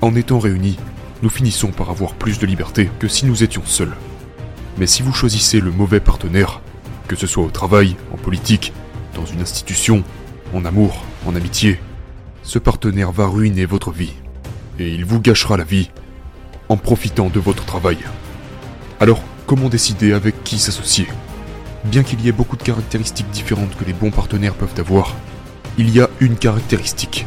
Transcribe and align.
en 0.00 0.14
étant 0.14 0.38
réunis, 0.38 0.78
nous 1.22 1.28
finissons 1.28 1.68
par 1.68 1.90
avoir 1.90 2.14
plus 2.14 2.38
de 2.38 2.46
liberté 2.46 2.90
que 2.98 3.08
si 3.08 3.26
nous 3.26 3.42
étions 3.42 3.62
seuls. 3.64 3.94
Mais 4.78 4.86
si 4.86 5.02
vous 5.02 5.12
choisissez 5.12 5.60
le 5.60 5.70
mauvais 5.70 6.00
partenaire, 6.00 6.60
que 7.08 7.16
ce 7.16 7.26
soit 7.26 7.44
au 7.44 7.50
travail, 7.50 7.96
en 8.12 8.16
politique, 8.16 8.72
dans 9.14 9.26
une 9.26 9.42
institution, 9.42 10.02
en 10.54 10.64
amour, 10.64 11.04
en 11.26 11.36
amitié, 11.36 11.78
ce 12.42 12.58
partenaire 12.58 13.12
va 13.12 13.26
ruiner 13.26 13.66
votre 13.66 13.90
vie. 13.90 14.14
Et 14.78 14.94
il 14.94 15.04
vous 15.04 15.20
gâchera 15.20 15.56
la 15.56 15.64
vie 15.64 15.90
en 16.70 16.78
profitant 16.78 17.28
de 17.28 17.40
votre 17.40 17.66
travail. 17.66 17.98
Alors, 19.00 19.22
comment 19.46 19.68
décider 19.68 20.12
avec 20.12 20.42
qui 20.44 20.58
s'associer? 20.58 21.06
Bien 21.84 22.02
qu'il 22.02 22.20
y 22.22 22.28
ait 22.28 22.32
beaucoup 22.32 22.56
de 22.56 22.62
caractéristiques 22.62 23.30
différentes 23.30 23.76
que 23.76 23.84
les 23.84 23.92
bons 23.92 24.10
partenaires 24.10 24.54
peuvent 24.54 24.78
avoir, 24.78 25.14
il 25.76 25.90
y 25.90 26.00
a 26.00 26.08
une 26.20 26.36
caractéristique 26.36 27.26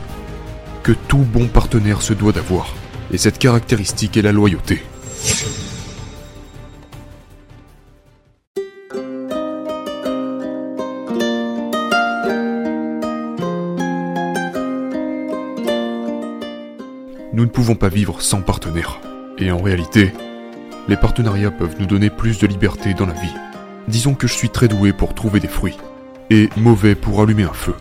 que 0.84 0.92
tout 0.92 1.18
bon 1.18 1.48
partenaire 1.48 2.02
se 2.02 2.14
doit 2.14 2.34
d'avoir. 2.34 2.76
Et 3.12 3.18
cette 3.18 3.40
caractéristique 3.40 4.18
est 4.18 4.22
la 4.22 4.34
loyauté. 4.34 4.84
Nous 17.34 17.46
ne 17.46 17.50
pouvons 17.50 17.76
pas 17.76 17.90
vivre 17.90 18.22
sans 18.22 18.42
partenaire. 18.42 19.00
Et 19.40 19.52
en 19.52 19.58
réalité, 19.58 20.12
les 20.88 20.98
partenariats 20.98 21.50
peuvent 21.50 21.76
nous 21.80 21.86
donner 21.86 22.10
plus 22.10 22.40
de 22.40 22.48
liberté 22.48 22.94
dans 22.94 23.06
la 23.06 23.14
vie. 23.14 23.34
Disons 23.88 24.16
que 24.16 24.28
je 24.28 24.34
suis 24.34 24.50
très 24.50 24.68
doué 24.68 24.94
pour 24.94 25.16
trouver 25.16 25.40
des 25.40 25.48
fruits, 25.48 25.78
et 26.30 26.50
mauvais 26.58 26.96
pour 26.96 27.22
allumer 27.22 27.44
un 27.44 27.54
feu. 27.54 27.74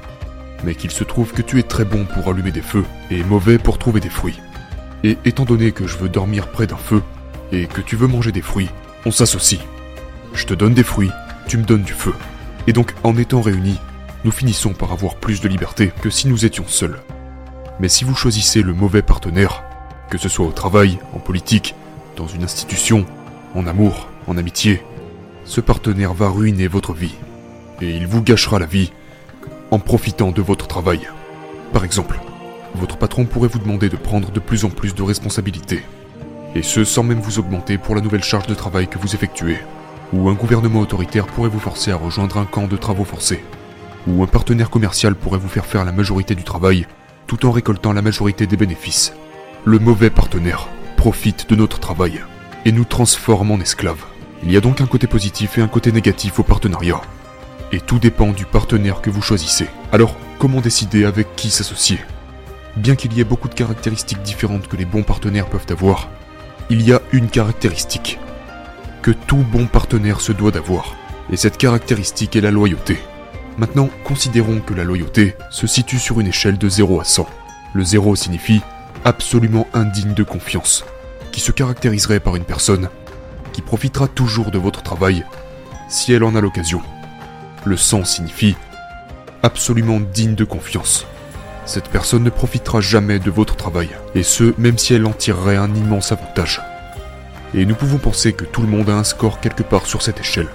Mais 0.64 0.74
qu'il 0.74 0.90
se 0.90 1.04
trouve 1.04 1.32
que 1.32 1.42
tu 1.42 1.58
es 1.58 1.62
très 1.62 1.84
bon 1.84 2.04
pour 2.04 2.28
allumer 2.28 2.52
des 2.52 2.62
feux, 2.62 2.84
et 3.10 3.22
mauvais 3.24 3.58
pour 3.58 3.78
trouver 3.78 4.00
des 4.00 4.08
fruits. 4.08 4.40
Et 5.04 5.18
étant 5.24 5.44
donné 5.44 5.72
que 5.72 5.86
je 5.86 5.96
veux 5.96 6.08
dormir 6.08 6.48
près 6.48 6.66
d'un 6.66 6.76
feu, 6.76 7.02
et 7.50 7.66
que 7.66 7.80
tu 7.80 7.96
veux 7.96 8.06
manger 8.06 8.32
des 8.32 8.42
fruits, 8.42 8.70
on 9.04 9.10
s'associe. 9.10 9.60
Je 10.34 10.46
te 10.46 10.54
donne 10.54 10.74
des 10.74 10.84
fruits, 10.84 11.10
tu 11.48 11.58
me 11.58 11.64
donnes 11.64 11.82
du 11.82 11.92
feu. 11.92 12.14
Et 12.66 12.72
donc 12.72 12.94
en 13.02 13.16
étant 13.16 13.40
réunis, 13.40 13.78
nous 14.24 14.30
finissons 14.30 14.72
par 14.72 14.92
avoir 14.92 15.16
plus 15.16 15.40
de 15.40 15.48
liberté 15.48 15.92
que 16.00 16.10
si 16.10 16.28
nous 16.28 16.44
étions 16.44 16.66
seuls. 16.66 17.00
Mais 17.80 17.88
si 17.88 18.04
vous 18.04 18.14
choisissez 18.14 18.62
le 18.62 18.72
mauvais 18.72 19.02
partenaire, 19.02 19.64
que 20.10 20.18
ce 20.18 20.28
soit 20.28 20.46
au 20.46 20.52
travail, 20.52 20.98
en 21.14 21.18
politique, 21.18 21.74
dans 22.16 22.28
une 22.28 22.44
institution, 22.44 23.06
en 23.54 23.66
amour, 23.66 24.08
en 24.26 24.36
amitié, 24.36 24.82
ce 25.44 25.60
partenaire 25.60 26.14
va 26.14 26.28
ruiner 26.28 26.68
votre 26.68 26.92
vie. 26.92 27.14
Et 27.80 27.90
il 27.90 28.06
vous 28.06 28.22
gâchera 28.22 28.58
la 28.58 28.66
vie 28.66 28.92
en 29.72 29.78
profitant 29.78 30.32
de 30.32 30.42
votre 30.42 30.68
travail. 30.68 31.08
Par 31.72 31.82
exemple, 31.82 32.20
votre 32.74 32.98
patron 32.98 33.24
pourrait 33.24 33.48
vous 33.48 33.58
demander 33.58 33.88
de 33.88 33.96
prendre 33.96 34.30
de 34.30 34.38
plus 34.38 34.66
en 34.66 34.68
plus 34.68 34.94
de 34.94 35.02
responsabilités. 35.02 35.82
Et 36.54 36.62
ce 36.62 36.84
sans 36.84 37.02
même 37.02 37.20
vous 37.20 37.38
augmenter 37.38 37.78
pour 37.78 37.94
la 37.94 38.02
nouvelle 38.02 38.22
charge 38.22 38.46
de 38.46 38.54
travail 38.54 38.86
que 38.86 38.98
vous 38.98 39.14
effectuez. 39.14 39.56
Ou 40.12 40.28
un 40.28 40.34
gouvernement 40.34 40.80
autoritaire 40.80 41.26
pourrait 41.26 41.48
vous 41.48 41.58
forcer 41.58 41.90
à 41.90 41.96
rejoindre 41.96 42.36
un 42.36 42.44
camp 42.44 42.68
de 42.68 42.76
travaux 42.76 43.04
forcés. 43.04 43.42
Ou 44.06 44.22
un 44.22 44.26
partenaire 44.26 44.68
commercial 44.68 45.14
pourrait 45.14 45.38
vous 45.38 45.48
faire 45.48 45.64
faire 45.64 45.86
la 45.86 45.92
majorité 45.92 46.34
du 46.34 46.44
travail 46.44 46.86
tout 47.26 47.46
en 47.46 47.50
récoltant 47.50 47.94
la 47.94 48.02
majorité 48.02 48.46
des 48.46 48.58
bénéfices. 48.58 49.14
Le 49.64 49.78
mauvais 49.78 50.10
partenaire 50.10 50.68
profite 50.98 51.48
de 51.48 51.56
notre 51.56 51.80
travail 51.80 52.20
et 52.66 52.72
nous 52.72 52.84
transforme 52.84 53.50
en 53.50 53.58
esclaves. 53.58 54.04
Il 54.44 54.52
y 54.52 54.56
a 54.58 54.60
donc 54.60 54.82
un 54.82 54.86
côté 54.86 55.06
positif 55.06 55.56
et 55.56 55.62
un 55.62 55.68
côté 55.68 55.92
négatif 55.92 56.40
au 56.40 56.42
partenariat. 56.42 57.00
Et 57.72 57.80
tout 57.80 57.98
dépend 57.98 58.32
du 58.32 58.44
partenaire 58.44 59.00
que 59.00 59.10
vous 59.10 59.22
choisissez. 59.22 59.68
Alors, 59.92 60.16
comment 60.38 60.60
décider 60.60 61.04
avec 61.04 61.34
qui 61.36 61.50
s'associer? 61.50 61.98
Bien 62.76 62.96
qu'il 62.96 63.12
y 63.14 63.20
ait 63.20 63.24
beaucoup 63.24 63.48
de 63.48 63.54
caractéristiques 63.54 64.22
différentes 64.22 64.68
que 64.68 64.76
les 64.76 64.84
bons 64.84 65.02
partenaires 65.02 65.48
peuvent 65.48 65.66
avoir, 65.70 66.10
il 66.70 66.82
y 66.82 66.92
a 66.92 67.00
une 67.12 67.28
caractéristique 67.28 68.18
que 69.02 69.10
tout 69.10 69.44
bon 69.50 69.66
partenaire 69.66 70.20
se 70.20 70.32
doit 70.32 70.50
d'avoir. 70.50 70.94
Et 71.30 71.36
cette 71.36 71.58
caractéristique 71.58 72.36
est 72.36 72.40
la 72.40 72.50
loyauté. 72.50 72.98
Maintenant, 73.58 73.90
considérons 74.04 74.60
que 74.60 74.74
la 74.74 74.84
loyauté 74.84 75.34
se 75.50 75.66
situe 75.66 75.98
sur 75.98 76.20
une 76.20 76.28
échelle 76.28 76.58
de 76.58 76.68
0 76.68 77.00
à 77.00 77.04
100. 77.04 77.26
Le 77.74 77.84
0 77.84 78.16
signifie 78.16 78.62
absolument 79.04 79.66
indigne 79.74 80.14
de 80.14 80.22
confiance, 80.22 80.84
qui 81.32 81.40
se 81.40 81.52
caractériserait 81.52 82.20
par 82.20 82.36
une 82.36 82.44
personne 82.44 82.88
qui 83.52 83.60
profitera 83.60 84.08
toujours 84.08 84.50
de 84.50 84.58
votre 84.58 84.82
travail 84.82 85.24
si 85.88 86.12
elle 86.12 86.24
en 86.24 86.34
a 86.34 86.40
l'occasion. 86.40 86.80
Le 87.64 87.76
100 87.76 88.04
signifie 88.04 88.56
absolument 89.42 90.00
digne 90.00 90.34
de 90.34 90.44
confiance. 90.44 91.06
Cette 91.64 91.88
personne 91.88 92.24
ne 92.24 92.30
profitera 92.30 92.80
jamais 92.80 93.20
de 93.20 93.30
votre 93.30 93.54
travail, 93.54 93.90
et 94.14 94.24
ce, 94.24 94.52
même 94.58 94.78
si 94.78 94.94
elle 94.94 95.06
en 95.06 95.12
tirerait 95.12 95.56
un 95.56 95.72
immense 95.74 96.10
avantage. 96.10 96.60
Et 97.54 97.64
nous 97.64 97.74
pouvons 97.74 97.98
penser 97.98 98.32
que 98.32 98.44
tout 98.44 98.62
le 98.62 98.68
monde 98.68 98.90
a 98.90 98.96
un 98.96 99.04
score 99.04 99.40
quelque 99.40 99.62
part 99.62 99.86
sur 99.86 100.02
cette 100.02 100.20
échelle. 100.20 100.48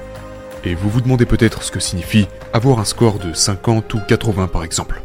Et 0.66 0.76
vous 0.76 0.90
vous 0.90 1.02
demandez 1.02 1.26
peut-être 1.26 1.64
ce 1.64 1.72
que 1.72 1.80
signifie 1.80 2.28
avoir 2.52 2.80
un 2.80 2.86
score 2.86 3.20
de 3.20 3.32
50 3.32 3.94
ou 3.94 4.00
80 4.06 4.48
par 4.48 4.64
exemple. 4.64 5.02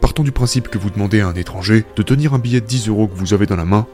Partons 0.00 0.22
du 0.22 0.32
principe 0.32 0.68
que 0.68 0.78
vous 0.78 0.90
demandez 0.90 1.22
à 1.22 1.26
un 1.26 1.34
étranger 1.34 1.84
de 1.96 2.02
tenir 2.02 2.34
un 2.34 2.38
billet 2.38 2.60
de 2.60 2.66
10 2.66 2.88
euros 2.88 3.08
que 3.08 3.16
vous 3.16 3.34
avez 3.34 3.46
dans 3.46 3.56
la 3.56 3.64
main, 3.64 3.86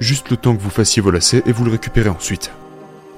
juste 0.00 0.30
le 0.30 0.36
temps 0.36 0.54
que 0.54 0.60
vous 0.60 0.70
fassiez 0.70 1.00
vos 1.00 1.10
lacets 1.10 1.42
et 1.46 1.52
vous 1.52 1.64
le 1.64 1.70
récupérez 1.70 2.10
ensuite. 2.10 2.50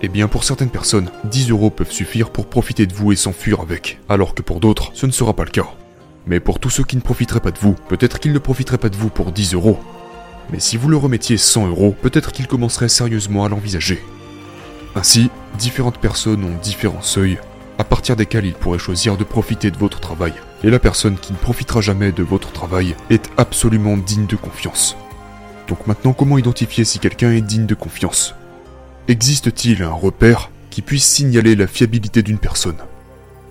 Eh 0.03 0.09
bien 0.09 0.29
pour 0.29 0.45
certaines 0.45 0.71
personnes, 0.71 1.11
10 1.25 1.51
euros 1.51 1.71
peuvent 1.71 1.91
suffire 1.91 2.29
pour 2.29 2.47
profiter 2.47 2.87
de 2.87 2.93
vous 2.93 3.13
et 3.13 3.17
s'enfuir 3.17 3.61
avec, 3.61 3.99
alors 4.11 4.35
que 4.35 4.43
pour 4.43 4.61
d'autres, 4.61 4.91
ce 4.93 5.07
ne 5.07 5.11
sera 5.11 5.33
pas 5.33 5.45
le 5.45 5.51
cas. 5.51 5.69
Mais 6.27 6.39
pour 6.39 6.59
tous 6.59 6.69
ceux 6.69 6.85
qui 6.85 6.97
ne 6.97 7.01
profiteraient 7.01 7.41
pas 7.41 7.51
de 7.51 7.59
vous, 7.59 7.75
peut-être 7.89 8.19
qu'ils 8.19 8.35
ne 8.35 8.39
profiteraient 8.39 8.77
pas 8.77 8.91
de 8.91 8.97
vous 8.97 9.09
pour 9.09 9.33
10 9.33 9.55
euros. 9.55 9.79
Mais 10.51 10.61
si 10.61 10.77
vous 10.77 10.89
le 10.89 10.99
remettiez 10.99 11.39
100 11.39 11.69
euros, 11.69 11.95
peut-être 12.03 12.33
qu'ils 12.33 12.47
commenceraient 12.47 12.91
sérieusement 12.91 13.47
à 13.47 13.49
l'envisager. 13.49 14.03
Ainsi, 14.95 15.31
différentes 15.59 15.99
personnes 15.99 16.45
ont 16.45 16.63
différents 16.63 17.03
seuils, 17.03 17.39
à 17.79 17.85
partir 17.85 18.17
desquels 18.17 18.45
ils 18.45 18.55
pourraient 18.55 18.79
choisir 18.79 19.17
de 19.17 19.25
profiter 19.25 19.71
de 19.71 19.79
votre 19.79 20.01
travail. 20.01 20.35
Et 20.63 20.71
la 20.71 20.79
personne 20.79 21.17
qui 21.17 21.33
ne 21.33 21.39
profitera 21.39 21.81
jamais 21.81 22.13
de 22.13 22.23
votre 22.23 22.53
travail 22.53 22.95
est 23.09 23.31
absolument 23.39 23.97
digne 23.97 24.27
de 24.27 24.37
confiance. 24.37 24.95
Donc 25.69 25.87
maintenant, 25.87 26.13
comment 26.13 26.37
identifier 26.37 26.85
si 26.85 26.99
quelqu'un 26.99 27.33
est 27.33 27.41
digne 27.41 27.67
de 27.67 27.75
confiance? 27.75 28.35
Existe-t-il 29.09 29.85
un 29.85 29.93
repère 29.93 30.51
qui 30.69 30.83
puisse 30.83 31.05
signaler 31.05 31.55
la 31.55 31.69
fiabilité 31.69 32.25
d'une 32.25 32.39
personne? 32.39 32.79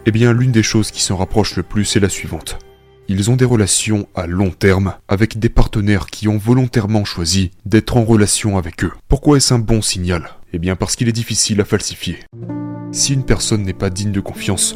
Eh 0.06 0.12
bien, 0.12 0.34
l'une 0.34 0.52
des 0.52 0.64
choses 0.64 0.92
qui 0.92 1.02
s'en 1.02 1.16
rapproche 1.16 1.56
le 1.56 1.64
plus 1.64 1.96
est 1.96 2.02
la 2.02 2.10
suivante. 2.10 2.60
Ils 3.08 3.32
ont 3.32 3.38
des 3.38 3.46
relations 3.46 4.10
à 4.16 4.28
long 4.28 4.50
terme 4.50 4.96
avec 5.08 5.40
des 5.40 5.48
partenaires 5.48 6.08
qui 6.08 6.28
ont 6.28 6.38
volontairement 6.38 7.06
choisi 7.06 7.52
d'être 7.66 7.96
en 7.96 8.04
relation 8.04 8.58
avec 8.58 8.84
eux. 8.84 8.92
Pourquoi 9.08 9.38
est-ce 9.38 9.54
un 9.54 9.60
bon 9.60 9.82
signal? 9.82 10.32
Eh 10.52 10.60
bien 10.60 10.76
parce 10.76 10.98
qu'il 10.98 11.08
est 11.08 11.14
difficile 11.14 11.62
à 11.62 11.66
falsifier. 11.66 12.18
Si 12.92 13.14
une 13.14 13.24
personne 13.24 13.64
n'est 13.64 13.74
pas 13.74 13.90
digne 13.90 14.12
de 14.12 14.20
confiance, 14.20 14.76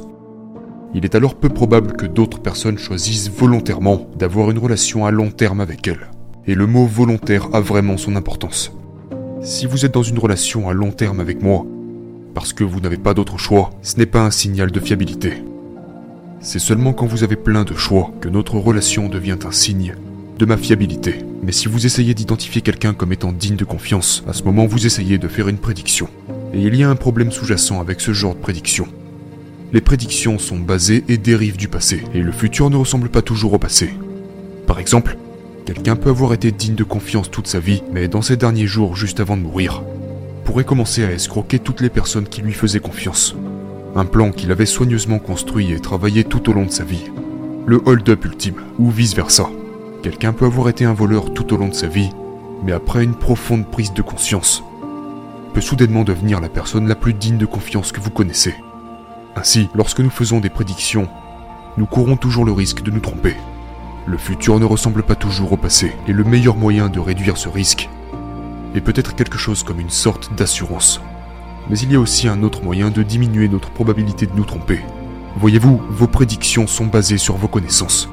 il 0.95 1.03
est 1.03 1.15
alors 1.15 1.35
peu 1.35 1.49
probable 1.49 1.91
que 1.91 2.05
d'autres 2.05 2.41
personnes 2.41 2.77
choisissent 2.77 3.29
volontairement 3.29 4.09
d'avoir 4.15 4.49
une 4.49 4.59
relation 4.59 5.05
à 5.05 5.11
long 5.11 5.29
terme 5.29 5.59
avec 5.59 5.85
elle. 5.89 6.09
Et 6.47 6.55
le 6.55 6.67
mot 6.67 6.85
volontaire 6.85 7.49
a 7.51 7.59
vraiment 7.59 7.97
son 7.97 8.15
importance. 8.15 8.71
Si 9.41 9.65
vous 9.65 9.85
êtes 9.85 9.93
dans 9.93 10.03
une 10.03 10.19
relation 10.19 10.67
à 10.67 10.73
long 10.73 10.91
terme 10.91 11.21
avec 11.21 11.41
moi, 11.41 11.65
parce 12.33 12.51
que 12.51 12.65
vous 12.65 12.81
n'avez 12.81 12.97
pas 12.97 13.13
d'autre 13.13 13.37
choix, 13.37 13.71
ce 13.81 13.95
n'est 13.95 14.05
pas 14.05 14.25
un 14.25 14.31
signal 14.31 14.69
de 14.69 14.79
fiabilité. 14.81 15.43
C'est 16.41 16.59
seulement 16.59 16.91
quand 16.91 17.05
vous 17.05 17.23
avez 17.23 17.37
plein 17.37 17.63
de 17.63 17.73
choix 17.73 18.11
que 18.19 18.27
notre 18.27 18.57
relation 18.57 19.07
devient 19.07 19.37
un 19.45 19.51
signe 19.51 19.95
de 20.37 20.45
ma 20.45 20.57
fiabilité. 20.57 21.23
Mais 21.41 21.53
si 21.53 21.69
vous 21.69 21.85
essayez 21.85 22.13
d'identifier 22.13 22.61
quelqu'un 22.61 22.93
comme 22.93 23.13
étant 23.13 23.31
digne 23.31 23.55
de 23.55 23.63
confiance, 23.63 24.23
à 24.27 24.33
ce 24.33 24.43
moment 24.43 24.65
vous 24.65 24.85
essayez 24.85 25.17
de 25.17 25.27
faire 25.29 25.47
une 25.47 25.57
prédiction. 25.57 26.09
Et 26.53 26.61
il 26.61 26.75
y 26.75 26.83
a 26.83 26.89
un 26.89 26.95
problème 26.95 27.31
sous-jacent 27.31 27.79
avec 27.79 28.01
ce 28.01 28.11
genre 28.11 28.35
de 28.35 28.41
prédiction. 28.41 28.87
Les 29.71 29.81
prédictions 29.81 30.37
sont 30.37 30.59
basées 30.59 31.05
et 31.07 31.17
dérivent 31.17 31.57
du 31.57 31.69
passé, 31.69 32.03
et 32.13 32.21
le 32.21 32.31
futur 32.33 32.69
ne 32.69 32.75
ressemble 32.75 33.07
pas 33.07 33.21
toujours 33.21 33.53
au 33.53 33.59
passé. 33.59 33.93
Par 34.67 34.79
exemple, 34.79 35.17
quelqu'un 35.73 35.95
peut 35.95 36.09
avoir 36.09 36.33
été 36.33 36.51
digne 36.51 36.73
de 36.73 36.83
confiance 36.83 37.29
toute 37.29 37.45
sa 37.45 37.59
vie, 37.59 37.83
mais 37.91 38.07
dans 38.07 38.23
ses 38.23 38.37
derniers 38.37 38.65
jours 38.65 38.95
juste 38.95 39.19
avant 39.19 39.37
de 39.37 39.43
mourir, 39.43 39.83
pourrait 40.43 40.63
commencer 40.63 41.03
à 41.03 41.11
escroquer 41.11 41.59
toutes 41.59 41.81
les 41.81 41.91
personnes 41.91 42.27
qui 42.27 42.41
lui 42.41 42.53
faisaient 42.53 42.79
confiance. 42.79 43.35
Un 43.95 44.05
plan 44.05 44.31
qu'il 44.31 44.51
avait 44.51 44.65
soigneusement 44.65 45.19
construit 45.19 45.71
et 45.71 45.79
travaillé 45.79 46.23
tout 46.23 46.49
au 46.49 46.53
long 46.53 46.65
de 46.65 46.71
sa 46.71 46.83
vie. 46.83 47.11
Le 47.67 47.79
hold-up 47.85 48.25
ultime, 48.25 48.63
ou 48.79 48.89
vice-versa. 48.89 49.47
Quelqu'un 50.01 50.33
peut 50.33 50.45
avoir 50.45 50.69
été 50.69 50.85
un 50.85 50.93
voleur 50.93 51.35
tout 51.35 51.53
au 51.53 51.57
long 51.57 51.67
de 51.67 51.75
sa 51.75 51.85
vie, 51.85 52.09
mais 52.63 52.71
après 52.71 53.03
une 53.03 53.13
profonde 53.13 53.69
prise 53.69 53.93
de 53.93 54.01
conscience, 54.01 54.63
peut 55.53 55.61
soudainement 55.61 56.03
devenir 56.03 56.41
la 56.41 56.49
personne 56.49 56.87
la 56.87 56.95
plus 56.95 57.13
digne 57.13 57.37
de 57.37 57.45
confiance 57.45 57.91
que 57.91 58.01
vous 58.01 58.09
connaissez. 58.09 58.55
Ainsi, 59.35 59.69
lorsque 59.75 59.99
nous 59.99 60.09
faisons 60.09 60.39
des 60.39 60.49
prédictions, 60.49 61.07
nous 61.77 61.85
courons 61.85 62.17
toujours 62.17 62.45
le 62.45 62.53
risque 62.53 62.81
de 62.81 62.89
nous 62.89 63.01
tromper. 63.01 63.35
Le 64.05 64.17
futur 64.17 64.59
ne 64.59 64.65
ressemble 64.65 65.03
pas 65.03 65.15
toujours 65.15 65.53
au 65.53 65.57
passé, 65.57 65.93
et 66.07 66.13
le 66.13 66.23
meilleur 66.23 66.55
moyen 66.55 66.89
de 66.89 66.99
réduire 66.99 67.37
ce 67.37 67.49
risque 67.49 67.89
est 68.75 68.81
peut-être 68.81 69.15
quelque 69.15 69.37
chose 69.37 69.63
comme 69.63 69.79
une 69.79 69.89
sorte 69.89 70.33
d'assurance 70.35 71.01
mais 71.69 71.77
il 71.79 71.91
y 71.91 71.95
a 71.95 71.99
aussi 71.99 72.27
un 72.27 72.41
autre 72.43 72.63
moyen 72.63 72.89
de 72.89 73.03
diminuer 73.03 73.47
notre 73.47 73.69
probabilité 73.69 74.25
de 74.25 74.35
nous 74.35 74.43
tromper. 74.43 74.81
Voyez-vous, 75.37 75.79
vos 75.89 76.07
prédictions 76.07 76.67
sont 76.67 76.87
basées 76.87 77.19
sur 77.19 77.37
vos 77.37 77.47
connaissances. 77.47 78.09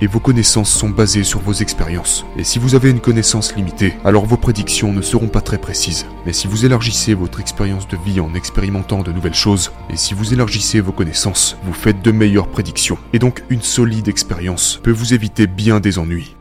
Et 0.00 0.06
vos 0.06 0.20
connaissances 0.20 0.70
sont 0.70 0.88
basées 0.88 1.24
sur 1.24 1.40
vos 1.40 1.52
expériences. 1.52 2.24
Et 2.36 2.44
si 2.44 2.58
vous 2.58 2.74
avez 2.74 2.90
une 2.90 3.00
connaissance 3.00 3.54
limitée, 3.54 3.94
alors 4.04 4.26
vos 4.26 4.36
prédictions 4.36 4.92
ne 4.92 5.02
seront 5.02 5.28
pas 5.28 5.40
très 5.40 5.58
précises. 5.58 6.06
Mais 6.26 6.32
si 6.32 6.46
vous 6.46 6.64
élargissez 6.64 7.14
votre 7.14 7.40
expérience 7.40 7.88
de 7.88 7.96
vie 8.04 8.20
en 8.20 8.34
expérimentant 8.34 9.02
de 9.02 9.12
nouvelles 9.12 9.34
choses, 9.34 9.72
et 9.90 9.96
si 9.96 10.14
vous 10.14 10.32
élargissez 10.32 10.80
vos 10.80 10.92
connaissances, 10.92 11.56
vous 11.64 11.72
faites 11.72 12.02
de 12.02 12.12
meilleures 12.12 12.48
prédictions. 12.48 12.98
Et 13.12 13.18
donc 13.18 13.42
une 13.50 13.62
solide 13.62 14.08
expérience 14.08 14.80
peut 14.82 14.90
vous 14.90 15.14
éviter 15.14 15.46
bien 15.46 15.80
des 15.80 15.98
ennuis. 15.98 16.34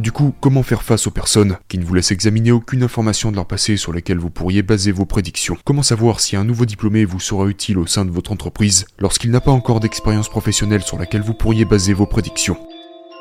Du 0.00 0.12
coup, 0.12 0.32
comment 0.40 0.62
faire 0.62 0.82
face 0.82 1.06
aux 1.06 1.10
personnes 1.10 1.58
qui 1.68 1.76
ne 1.76 1.84
vous 1.84 1.92
laissent 1.92 2.10
examiner 2.10 2.52
aucune 2.52 2.82
information 2.82 3.30
de 3.30 3.36
leur 3.36 3.44
passé 3.44 3.76
sur 3.76 3.92
lesquelles 3.92 4.18
vous 4.18 4.30
pourriez 4.30 4.62
baser 4.62 4.92
vos 4.92 5.04
prédictions? 5.04 5.58
Comment 5.62 5.82
savoir 5.82 6.20
si 6.20 6.36
un 6.36 6.44
nouveau 6.44 6.64
diplômé 6.64 7.04
vous 7.04 7.20
sera 7.20 7.46
utile 7.46 7.76
au 7.76 7.86
sein 7.86 8.06
de 8.06 8.10
votre 8.10 8.32
entreprise 8.32 8.86
lorsqu'il 8.98 9.30
n'a 9.30 9.42
pas 9.42 9.50
encore 9.50 9.78
d'expérience 9.78 10.30
professionnelle 10.30 10.82
sur 10.82 10.98
laquelle 10.98 11.20
vous 11.20 11.34
pourriez 11.34 11.66
baser 11.66 11.92
vos 11.92 12.06
prédictions? 12.06 12.56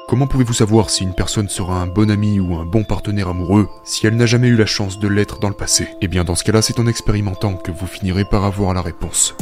Comment 0.09 0.25
pouvez-vous 0.25 0.53
savoir 0.53 0.89
si 0.89 1.03
une 1.03 1.13
personne 1.13 1.49
sera 1.49 1.79
un 1.79 1.85
bon 1.85 2.09
ami 2.09 2.39
ou 2.39 2.55
un 2.55 2.65
bon 2.65 2.83
partenaire 2.83 3.27
amoureux 3.27 3.69
si 3.83 4.07
elle 4.07 4.15
n'a 4.15 4.25
jamais 4.25 4.47
eu 4.47 4.55
la 4.55 4.65
chance 4.65 4.97
de 4.97 5.07
l'être 5.07 5.37
dans 5.37 5.49
le 5.49 5.53
passé? 5.53 5.87
Eh 6.01 6.07
bien 6.07 6.23
dans 6.23 6.33
ce 6.33 6.43
cas-là, 6.45 6.63
c'est 6.63 6.79
en 6.79 6.87
expérimentant 6.87 7.53
que 7.53 7.71
vous 7.71 7.85
finirez 7.85 8.25
par 8.25 8.43
avoir 8.43 8.73
la 8.73 8.81
réponse. 8.81 9.35